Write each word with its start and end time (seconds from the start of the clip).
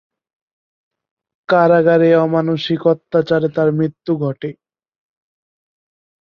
কারাগারে 1.49 2.09
অমানুষিক 2.17 2.81
অত্যাচারে 2.87 3.47
তার 3.55 3.69
মৃত্যু 3.77 4.13
ঘটে। 4.17 4.49